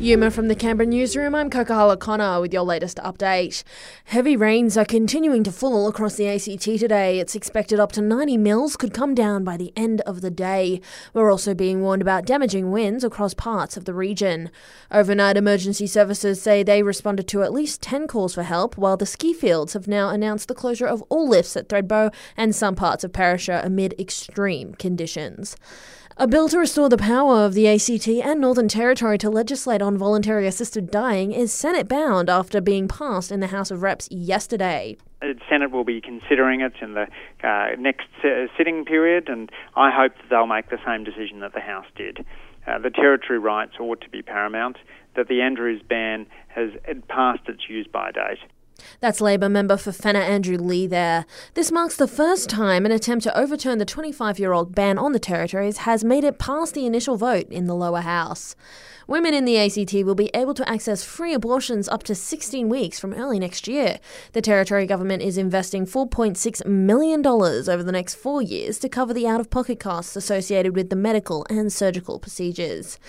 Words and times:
Yuma 0.00 0.30
from 0.30 0.48
the 0.48 0.54
Canberra 0.54 0.86
newsroom. 0.86 1.34
I'm 1.34 1.50
Kokahala 1.50 1.98
Connor 1.98 2.40
with 2.40 2.54
your 2.54 2.62
latest 2.62 2.96
update. 3.04 3.62
Heavy 4.06 4.34
rains 4.34 4.78
are 4.78 4.86
continuing 4.86 5.44
to 5.44 5.52
fall 5.52 5.88
across 5.88 6.14
the 6.14 6.26
ACT 6.26 6.62
today. 6.62 7.20
It's 7.20 7.34
expected 7.34 7.78
up 7.78 7.92
to 7.92 8.00
90 8.00 8.38
mils 8.38 8.78
could 8.78 8.94
come 8.94 9.14
down 9.14 9.44
by 9.44 9.58
the 9.58 9.74
end 9.76 10.00
of 10.02 10.22
the 10.22 10.30
day. 10.30 10.80
We're 11.12 11.30
also 11.30 11.52
being 11.52 11.82
warned 11.82 12.00
about 12.00 12.24
damaging 12.24 12.70
winds 12.70 13.04
across 13.04 13.34
parts 13.34 13.76
of 13.76 13.84
the 13.84 13.92
region. 13.92 14.50
Overnight 14.90 15.36
emergency 15.36 15.86
services 15.86 16.40
say 16.40 16.62
they 16.62 16.82
responded 16.82 17.28
to 17.28 17.42
at 17.42 17.52
least 17.52 17.82
10 17.82 18.06
calls 18.08 18.34
for 18.34 18.44
help, 18.44 18.78
while 18.78 18.96
the 18.96 19.04
ski 19.04 19.34
fields 19.34 19.74
have 19.74 19.86
now 19.86 20.08
announced 20.08 20.48
the 20.48 20.54
closure 20.54 20.86
of 20.86 21.02
all 21.10 21.28
lifts 21.28 21.58
at 21.58 21.68
Thredbo 21.68 22.10
and 22.38 22.56
some 22.56 22.74
parts 22.74 23.04
of 23.04 23.12
Perisher 23.12 23.60
amid 23.62 23.94
extreme 24.00 24.72
conditions. 24.76 25.56
A 26.16 26.26
bill 26.26 26.48
to 26.48 26.58
restore 26.58 26.88
the 26.88 26.98
power 26.98 27.44
of 27.44 27.54
the 27.54 27.68
ACT 27.68 28.08
and 28.08 28.40
Northern 28.40 28.68
Territory 28.68 29.16
to 29.18 29.30
legislate 29.30 29.80
on 29.80 29.96
voluntary 29.96 30.46
assisted 30.46 30.90
dying 30.90 31.32
is 31.32 31.52
Senate 31.52 31.88
bound 31.88 32.28
after 32.28 32.60
being 32.60 32.88
passed 32.88 33.30
in 33.30 33.40
the 33.40 33.46
House 33.46 33.70
of 33.70 33.82
Reps 33.82 34.08
yesterday. 34.10 34.96
The 35.20 35.34
Senate 35.48 35.70
will 35.70 35.84
be 35.84 36.00
considering 36.00 36.62
it 36.62 36.72
in 36.82 36.94
the 36.94 37.06
uh, 37.46 37.76
next 37.78 38.08
uh, 38.24 38.46
sitting 38.58 38.84
period, 38.84 39.28
and 39.28 39.50
I 39.76 39.90
hope 39.90 40.14
that 40.16 40.28
they'll 40.28 40.46
make 40.46 40.68
the 40.68 40.80
same 40.84 41.04
decision 41.04 41.40
that 41.40 41.54
the 41.54 41.60
House 41.60 41.86
did. 41.96 42.24
Uh, 42.66 42.78
the 42.78 42.90
territory 42.90 43.38
rights 43.38 43.74
ought 43.78 44.00
to 44.00 44.08
be 44.10 44.20
paramount, 44.20 44.76
that 45.16 45.28
the 45.28 45.40
Andrews 45.40 45.80
ban 45.88 46.26
has 46.48 46.70
passed 47.08 47.48
its 47.48 47.68
use 47.68 47.86
by 47.90 48.10
date. 48.10 48.38
That's 49.00 49.20
Labor 49.20 49.48
member 49.48 49.76
for 49.76 49.92
Fenner 49.92 50.20
Andrew 50.20 50.56
Leigh 50.56 50.86
there. 50.86 51.26
This 51.54 51.72
marks 51.72 51.96
the 51.96 52.08
first 52.08 52.48
time 52.50 52.84
an 52.84 52.92
attempt 52.92 53.24
to 53.24 53.38
overturn 53.38 53.78
the 53.78 53.84
25 53.84 54.38
year 54.38 54.52
old 54.52 54.74
ban 54.74 54.98
on 54.98 55.12
the 55.12 55.18
territories 55.18 55.78
has 55.78 56.04
made 56.04 56.24
it 56.24 56.38
past 56.38 56.74
the 56.74 56.86
initial 56.86 57.16
vote 57.16 57.48
in 57.50 57.66
the 57.66 57.74
lower 57.74 58.00
house. 58.00 58.54
Women 59.10 59.34
in 59.34 59.44
the 59.44 59.58
ACT 59.58 59.92
will 60.04 60.14
be 60.14 60.30
able 60.34 60.54
to 60.54 60.68
access 60.68 61.02
free 61.02 61.34
abortions 61.34 61.88
up 61.88 62.04
to 62.04 62.14
16 62.14 62.68
weeks 62.68 63.00
from 63.00 63.12
early 63.12 63.40
next 63.40 63.66
year. 63.66 63.98
The 64.34 64.40
Territory 64.40 64.86
government 64.86 65.22
is 65.22 65.36
investing 65.36 65.84
$4.6 65.84 66.64
million 66.64 67.26
over 67.26 67.82
the 67.82 67.90
next 67.90 68.14
four 68.14 68.40
years 68.40 68.78
to 68.78 68.88
cover 68.88 69.12
the 69.12 69.26
out 69.26 69.40
of 69.40 69.50
pocket 69.50 69.80
costs 69.80 70.14
associated 70.14 70.76
with 70.76 70.90
the 70.90 70.96
medical 70.96 71.44
and 71.50 71.72
surgical 71.72 72.20
procedures. 72.20 73.00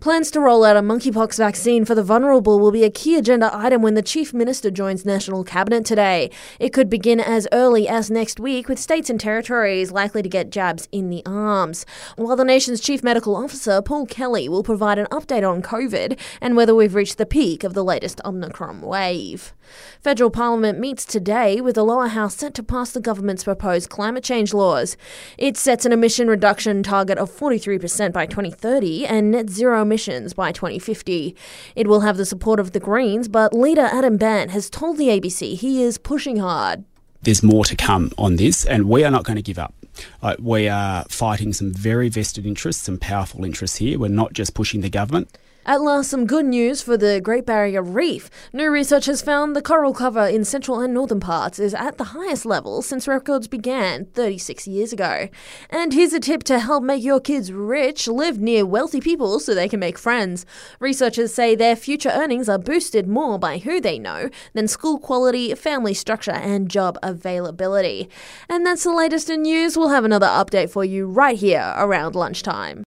Plans 0.00 0.30
to 0.32 0.40
roll 0.40 0.64
out 0.64 0.76
a 0.76 0.80
monkeypox 0.80 1.36
vaccine 1.36 1.84
for 1.84 1.94
the 1.94 2.02
vulnerable 2.02 2.58
will 2.58 2.72
be 2.72 2.82
a 2.82 2.90
key 2.90 3.16
agenda 3.16 3.54
item 3.54 3.82
when 3.82 3.94
the 3.94 4.02
Chief 4.02 4.34
Minister 4.34 4.70
joins 4.70 5.04
National 5.12 5.44
Cabinet 5.44 5.84
today. 5.84 6.30
It 6.58 6.72
could 6.72 6.88
begin 6.88 7.20
as 7.20 7.46
early 7.52 7.86
as 7.86 8.10
next 8.10 8.40
week, 8.40 8.66
with 8.66 8.78
states 8.78 9.10
and 9.10 9.20
territories 9.20 9.92
likely 9.92 10.22
to 10.22 10.28
get 10.28 10.48
jabs 10.48 10.88
in 10.90 11.10
the 11.10 11.22
arms. 11.26 11.84
While 12.16 12.36
the 12.36 12.44
nation's 12.44 12.80
Chief 12.80 13.02
Medical 13.02 13.36
Officer, 13.36 13.82
Paul 13.82 14.06
Kelly, 14.06 14.48
will 14.48 14.62
provide 14.62 14.98
an 14.98 15.06
update 15.10 15.46
on 15.46 15.60
COVID 15.60 16.18
and 16.40 16.56
whether 16.56 16.74
we've 16.74 16.94
reached 16.94 17.18
the 17.18 17.26
peak 17.26 17.62
of 17.62 17.74
the 17.74 17.84
latest 17.84 18.22
Omicron 18.24 18.80
wave. 18.80 19.52
Federal 20.00 20.30
Parliament 20.30 20.78
meets 20.78 21.04
today 21.04 21.60
with 21.60 21.74
the 21.74 21.84
lower 21.84 22.08
house 22.08 22.36
set 22.36 22.54
to 22.54 22.62
pass 22.62 22.90
the 22.90 23.00
government's 23.00 23.44
proposed 23.44 23.90
climate 23.90 24.24
change 24.24 24.54
laws. 24.54 24.96
It 25.36 25.56
sets 25.58 25.84
an 25.84 25.92
emission 25.92 26.28
reduction 26.28 26.82
target 26.82 27.18
of 27.18 27.30
43% 27.30 28.12
by 28.12 28.26
2030 28.26 29.06
and 29.06 29.30
net 29.30 29.50
zero 29.50 29.82
emissions 29.82 30.32
by 30.32 30.52
2050. 30.52 31.36
It 31.76 31.86
will 31.86 32.00
have 32.00 32.16
the 32.16 32.26
support 32.26 32.58
of 32.58 32.72
the 32.72 32.80
Greens, 32.80 33.28
but 33.28 33.54
leader 33.54 33.88
Adam 33.92 34.16
Bandt 34.16 34.50
has 34.50 34.70
told 34.70 34.96
the 35.02 35.20
ABC 35.20 35.56
he 35.56 35.82
is 35.82 35.98
pushing 35.98 36.36
hard. 36.36 36.84
There's 37.22 37.42
more 37.42 37.64
to 37.64 37.76
come 37.76 38.12
on 38.16 38.36
this, 38.36 38.64
and 38.64 38.88
we 38.88 39.04
are 39.04 39.10
not 39.10 39.24
going 39.24 39.36
to 39.36 39.42
give 39.42 39.58
up. 39.58 39.74
Uh, 40.22 40.36
we 40.38 40.68
are 40.68 41.04
fighting 41.08 41.52
some 41.52 41.72
very 41.72 42.08
vested 42.08 42.46
interests, 42.46 42.82
some 42.82 42.98
powerful 42.98 43.44
interests 43.44 43.76
here. 43.78 43.98
We're 43.98 44.08
not 44.08 44.32
just 44.32 44.54
pushing 44.54 44.80
the 44.80 44.88
government. 44.88 45.36
At 45.64 45.80
last, 45.80 46.10
some 46.10 46.26
good 46.26 46.46
news 46.46 46.82
for 46.82 46.96
the 46.96 47.20
Great 47.20 47.46
Barrier 47.46 47.82
Reef. 47.84 48.28
New 48.52 48.68
research 48.68 49.06
has 49.06 49.22
found 49.22 49.54
the 49.54 49.62
coral 49.62 49.94
cover 49.94 50.26
in 50.26 50.44
central 50.44 50.80
and 50.80 50.92
northern 50.92 51.20
parts 51.20 51.60
is 51.60 51.72
at 51.72 51.98
the 51.98 52.10
highest 52.18 52.44
level 52.44 52.82
since 52.82 53.06
records 53.06 53.46
began 53.46 54.06
36 54.06 54.66
years 54.66 54.92
ago. 54.92 55.28
And 55.70 55.92
here's 55.92 56.12
a 56.12 56.18
tip 56.18 56.42
to 56.44 56.58
help 56.58 56.82
make 56.82 57.04
your 57.04 57.20
kids 57.20 57.52
rich 57.52 58.08
live 58.08 58.40
near 58.40 58.66
wealthy 58.66 59.00
people 59.00 59.38
so 59.38 59.54
they 59.54 59.68
can 59.68 59.78
make 59.78 59.98
friends. 59.98 60.44
Researchers 60.80 61.32
say 61.32 61.54
their 61.54 61.76
future 61.76 62.10
earnings 62.10 62.48
are 62.48 62.58
boosted 62.58 63.06
more 63.06 63.38
by 63.38 63.58
who 63.58 63.80
they 63.80 64.00
know 64.00 64.30
than 64.54 64.66
school 64.66 64.98
quality, 64.98 65.54
family 65.54 65.94
structure, 65.94 66.32
and 66.32 66.70
job 66.70 66.98
availability. 67.04 68.08
And 68.48 68.66
that's 68.66 68.82
the 68.82 68.92
latest 68.92 69.30
in 69.30 69.42
news. 69.42 69.78
We'll 69.78 69.90
have 69.90 70.04
another 70.04 70.26
update 70.26 70.70
for 70.70 70.84
you 70.84 71.06
right 71.06 71.38
here 71.38 71.72
around 71.76 72.16
lunchtime. 72.16 72.80